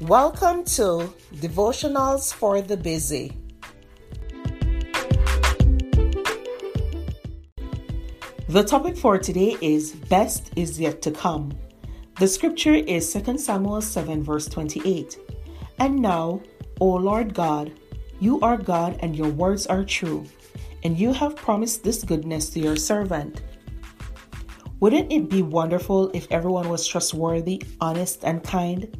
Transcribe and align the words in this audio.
Welcome 0.00 0.64
to 0.76 1.12
Devotionals 1.34 2.32
for 2.32 2.62
the 2.62 2.74
Busy. 2.74 3.36
The 8.48 8.64
topic 8.64 8.96
for 8.96 9.18
today 9.18 9.58
is 9.60 9.92
Best 9.92 10.52
is 10.56 10.80
Yet 10.80 11.02
to 11.02 11.10
Come. 11.10 11.52
The 12.18 12.26
scripture 12.26 12.72
is 12.72 13.12
2 13.12 13.36
Samuel 13.36 13.82
7, 13.82 14.22
verse 14.22 14.48
28. 14.48 15.18
And 15.78 16.00
now, 16.00 16.40
O 16.80 16.86
Lord 16.86 17.34
God, 17.34 17.70
you 18.20 18.40
are 18.40 18.56
God 18.56 18.98
and 19.02 19.14
your 19.14 19.28
words 19.28 19.66
are 19.66 19.84
true, 19.84 20.24
and 20.82 20.98
you 20.98 21.12
have 21.12 21.36
promised 21.36 21.84
this 21.84 22.04
goodness 22.04 22.48
to 22.50 22.60
your 22.60 22.76
servant. 22.76 23.42
Wouldn't 24.80 25.12
it 25.12 25.28
be 25.28 25.42
wonderful 25.42 26.10
if 26.14 26.26
everyone 26.30 26.70
was 26.70 26.86
trustworthy, 26.86 27.62
honest, 27.82 28.24
and 28.24 28.42
kind? 28.42 28.96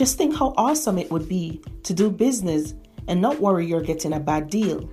Just 0.00 0.16
think 0.16 0.34
how 0.34 0.54
awesome 0.56 0.96
it 0.96 1.10
would 1.10 1.28
be 1.28 1.60
to 1.82 1.92
do 1.92 2.10
business 2.10 2.72
and 3.06 3.20
not 3.20 3.38
worry 3.38 3.66
you're 3.66 3.82
getting 3.82 4.14
a 4.14 4.18
bad 4.18 4.48
deal. 4.48 4.90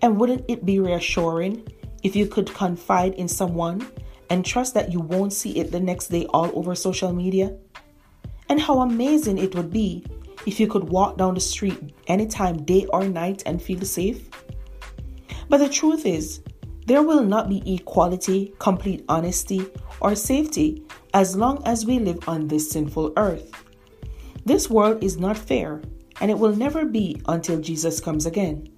And 0.00 0.18
wouldn't 0.18 0.46
it 0.48 0.64
be 0.64 0.78
reassuring 0.78 1.68
if 2.02 2.16
you 2.16 2.26
could 2.26 2.54
confide 2.54 3.12
in 3.16 3.28
someone 3.28 3.86
and 4.30 4.46
trust 4.46 4.72
that 4.72 4.90
you 4.90 5.00
won't 5.00 5.34
see 5.34 5.58
it 5.58 5.70
the 5.70 5.78
next 5.78 6.06
day 6.06 6.24
all 6.30 6.50
over 6.58 6.74
social 6.74 7.12
media? 7.12 7.54
And 8.48 8.58
how 8.58 8.80
amazing 8.80 9.36
it 9.36 9.54
would 9.54 9.70
be 9.70 10.06
if 10.46 10.58
you 10.58 10.68
could 10.68 10.84
walk 10.84 11.18
down 11.18 11.34
the 11.34 11.40
street 11.40 11.92
anytime, 12.06 12.64
day 12.64 12.86
or 12.94 13.04
night, 13.04 13.42
and 13.44 13.60
feel 13.60 13.82
safe? 13.82 14.26
But 15.50 15.58
the 15.58 15.68
truth 15.68 16.06
is, 16.06 16.40
there 16.86 17.02
will 17.02 17.24
not 17.24 17.50
be 17.50 17.74
equality, 17.74 18.54
complete 18.58 19.04
honesty, 19.10 19.66
or 20.00 20.14
safety 20.14 20.82
as 21.12 21.36
long 21.36 21.62
as 21.66 21.84
we 21.84 21.98
live 21.98 22.26
on 22.26 22.48
this 22.48 22.70
sinful 22.70 23.12
earth. 23.18 23.52
This 24.44 24.68
world 24.68 25.02
is 25.04 25.18
not 25.18 25.38
fair, 25.38 25.80
and 26.20 26.30
it 26.30 26.38
will 26.38 26.54
never 26.54 26.84
be 26.84 27.20
until 27.28 27.60
Jesus 27.60 28.00
comes 28.00 28.26
again. 28.26 28.68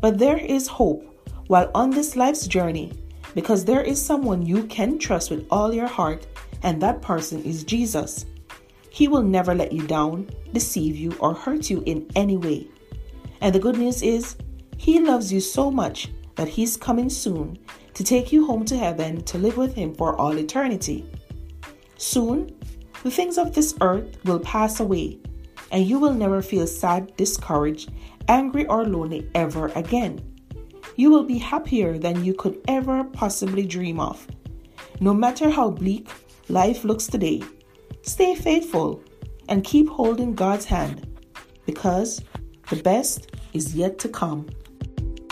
But 0.00 0.18
there 0.18 0.38
is 0.38 0.66
hope 0.66 1.08
while 1.46 1.70
on 1.74 1.90
this 1.90 2.16
life's 2.16 2.46
journey 2.46 2.92
because 3.34 3.64
there 3.64 3.82
is 3.82 4.00
someone 4.00 4.44
you 4.44 4.64
can 4.64 4.98
trust 4.98 5.30
with 5.30 5.46
all 5.50 5.72
your 5.72 5.86
heart, 5.86 6.26
and 6.62 6.80
that 6.80 7.02
person 7.02 7.42
is 7.44 7.64
Jesus. 7.64 8.26
He 8.90 9.08
will 9.08 9.22
never 9.22 9.54
let 9.54 9.72
you 9.72 9.86
down, 9.86 10.28
deceive 10.52 10.96
you, 10.96 11.16
or 11.18 11.32
hurt 11.32 11.70
you 11.70 11.82
in 11.86 12.10
any 12.14 12.36
way. 12.36 12.68
And 13.40 13.54
the 13.54 13.58
good 13.58 13.78
news 13.78 14.02
is, 14.02 14.36
He 14.76 15.00
loves 15.00 15.32
you 15.32 15.40
so 15.40 15.70
much 15.70 16.10
that 16.34 16.48
He's 16.48 16.76
coming 16.76 17.08
soon 17.08 17.58
to 17.94 18.04
take 18.04 18.32
you 18.32 18.46
home 18.46 18.64
to 18.66 18.76
heaven 18.76 19.22
to 19.24 19.38
live 19.38 19.56
with 19.56 19.74
Him 19.74 19.94
for 19.94 20.14
all 20.16 20.36
eternity. 20.36 21.06
Soon, 21.96 22.54
the 23.02 23.10
things 23.10 23.38
of 23.38 23.54
this 23.54 23.74
earth 23.80 24.16
will 24.24 24.38
pass 24.38 24.80
away, 24.80 25.18
and 25.70 25.86
you 25.86 25.98
will 25.98 26.14
never 26.14 26.42
feel 26.42 26.66
sad, 26.66 27.16
discouraged, 27.16 27.90
angry, 28.28 28.66
or 28.66 28.84
lonely 28.84 29.28
ever 29.34 29.68
again. 29.74 30.20
You 30.96 31.10
will 31.10 31.24
be 31.24 31.38
happier 31.38 31.98
than 31.98 32.24
you 32.24 32.34
could 32.34 32.60
ever 32.68 33.04
possibly 33.04 33.66
dream 33.66 33.98
of. 33.98 34.26
No 35.00 35.12
matter 35.12 35.50
how 35.50 35.70
bleak 35.70 36.08
life 36.48 36.84
looks 36.84 37.06
today, 37.06 37.42
stay 38.02 38.34
faithful 38.34 39.02
and 39.48 39.64
keep 39.64 39.88
holding 39.88 40.34
God's 40.34 40.66
hand 40.66 41.08
because 41.66 42.22
the 42.70 42.76
best 42.76 43.32
is 43.52 43.74
yet 43.74 43.98
to 44.00 44.08
come. 44.08 44.48